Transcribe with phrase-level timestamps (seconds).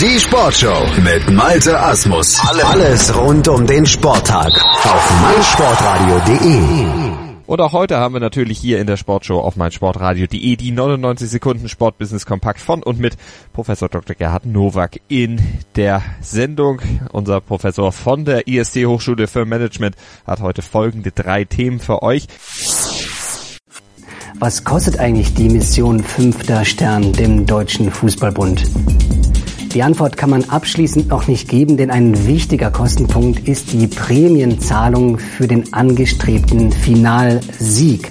[0.00, 2.40] Die Sportshow mit Malte Asmus.
[2.64, 7.12] Alles rund um den Sporttag auf meinsportradio.de.
[7.44, 11.68] Und auch heute haben wir natürlich hier in der Sportshow auf meinsportradio.de die 99 Sekunden
[11.68, 13.18] Sportbusiness Kompakt von und mit
[13.52, 14.16] Professor Dr.
[14.16, 15.38] Gerhard Nowak in
[15.76, 16.80] der Sendung.
[17.12, 19.96] Unser Professor von der IST Hochschule für Management
[20.26, 22.26] hat heute folgende drei Themen für euch.
[24.38, 28.64] Was kostet eigentlich die Mission Fünfter Stern dem Deutschen Fußballbund?
[29.74, 35.18] Die Antwort kann man abschließend noch nicht geben, denn ein wichtiger Kostenpunkt ist die Prämienzahlung
[35.18, 38.10] für den angestrebten Finalsieg.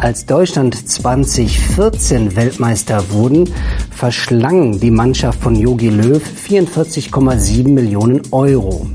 [0.00, 3.48] Als Deutschland 2014 Weltmeister wurden,
[3.90, 8.88] verschlang die Mannschaft von Jogi Löw 44,7 Millionen Euro.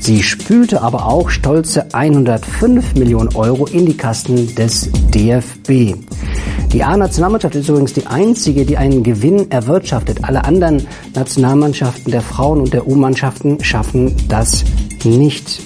[0.00, 5.94] Sie spülte aber auch stolze 105 Millionen Euro in die Kassen des DFB.
[6.72, 10.24] Die A-Nationalmannschaft ist übrigens die einzige, die einen Gewinn erwirtschaftet.
[10.24, 14.64] Alle anderen Nationalmannschaften der Frauen und der U-Mannschaften schaffen das
[15.04, 15.60] nicht.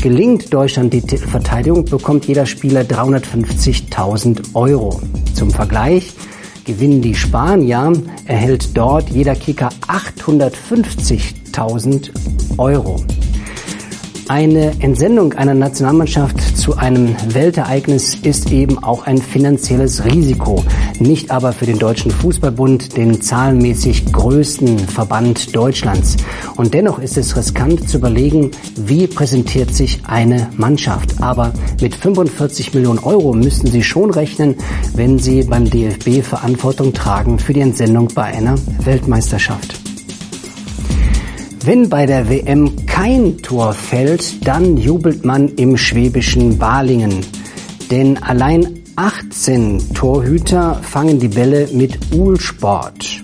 [0.00, 5.02] Gelingt Deutschland die Titelverteidigung, bekommt jeder Spieler 350.000 Euro.
[5.34, 6.14] Zum Vergleich
[6.64, 7.92] gewinnen die Spanier,
[8.24, 12.08] erhält dort jeder Kicker 850.000
[12.56, 13.04] Euro.
[14.32, 20.64] Eine Entsendung einer Nationalmannschaft zu einem Weltereignis ist eben auch ein finanzielles Risiko.
[20.98, 26.16] Nicht aber für den Deutschen Fußballbund, den zahlenmäßig größten Verband Deutschlands.
[26.56, 31.20] Und dennoch ist es riskant zu überlegen, wie präsentiert sich eine Mannschaft.
[31.20, 31.52] Aber
[31.82, 34.54] mit 45 Millionen Euro müssten Sie schon rechnen,
[34.94, 39.81] wenn Sie beim DFB Verantwortung tragen für die Entsendung bei einer Weltmeisterschaft.
[41.64, 47.20] Wenn bei der WM kein Tor fällt, dann jubelt man im schwäbischen Balingen.
[47.88, 53.22] Denn allein 18 Torhüter fangen die Bälle mit Uhlsport.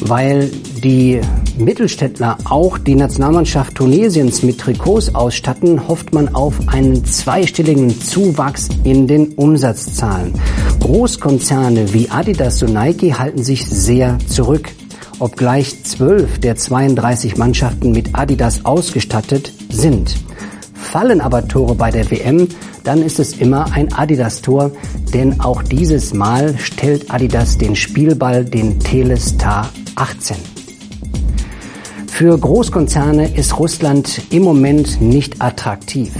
[0.00, 0.50] Weil
[0.82, 1.20] die
[1.56, 9.06] Mittelstädtler auch die Nationalmannschaft Tunesiens mit Trikots ausstatten, hofft man auf einen zweistelligen Zuwachs in
[9.06, 10.34] den Umsatzzahlen.
[10.80, 14.72] Großkonzerne wie Adidas und Nike halten sich sehr zurück
[15.18, 20.16] obgleich zwölf der 32 Mannschaften mit Adidas ausgestattet sind.
[20.74, 22.48] Fallen aber Tore bei der WM,
[22.84, 24.70] dann ist es immer ein Adidas-Tor,
[25.12, 30.57] denn auch dieses Mal stellt Adidas den Spielball den Telestar 18.
[32.18, 36.10] Für Großkonzerne ist Russland im Moment nicht attraktiv.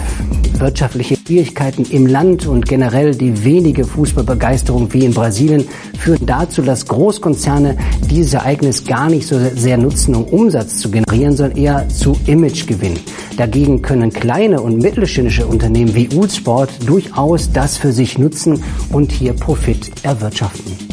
[0.57, 5.67] Wirtschaftliche Schwierigkeiten im Land und generell die wenige Fußballbegeisterung wie in Brasilien
[5.99, 7.77] führen dazu, dass Großkonzerne
[8.09, 12.95] dieses Ereignis gar nicht so sehr nutzen, um Umsatz zu generieren, sondern eher zu Imagegewinn.
[13.37, 19.33] Dagegen können kleine und mittelständische Unternehmen wie Ulsport durchaus das für sich nutzen und hier
[19.33, 20.88] Profit erwirtschaften.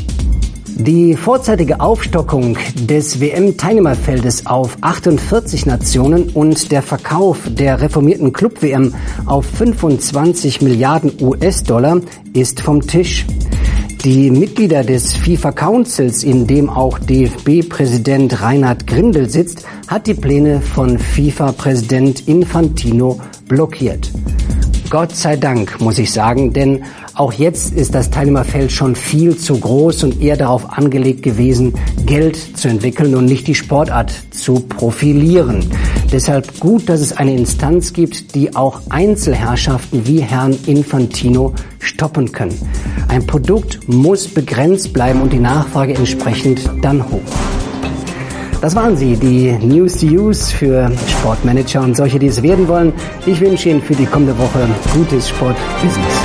[0.78, 8.94] Die vorzeitige Aufstockung des WM-Teilnehmerfeldes auf 48 Nationen und der Verkauf der reformierten Club-WM
[9.26, 12.02] auf 25 Milliarden US-Dollar
[12.34, 13.26] ist vom Tisch.
[14.04, 20.60] Die Mitglieder des FIFA Councils, in dem auch DFB-Präsident Reinhard Grindel sitzt, hat die Pläne
[20.60, 24.12] von FIFA-Präsident Infantino blockiert.
[24.96, 26.86] Gott sei Dank, muss ich sagen, denn
[27.16, 31.74] auch jetzt ist das Teilnehmerfeld schon viel zu groß und eher darauf angelegt gewesen,
[32.06, 35.70] Geld zu entwickeln und nicht die Sportart zu profilieren.
[36.14, 42.58] Deshalb gut, dass es eine Instanz gibt, die auch Einzelherrschaften wie Herrn Infantino stoppen können.
[43.10, 47.55] Ein Produkt muss begrenzt bleiben und die Nachfrage entsprechend dann hoch.
[48.62, 52.94] Das waren sie, die News to Use für Sportmanager und solche, die es werden wollen.
[53.26, 56.22] Ich wünsche Ihnen für die kommende Woche gutes Sportbusiness.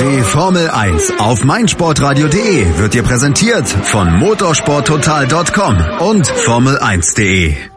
[0.00, 7.75] Die Formel 1 auf meinsportradio.de wird dir präsentiert von motorsporttotal.com und Formel1.de.